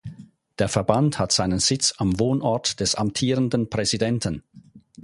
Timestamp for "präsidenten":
3.69-4.41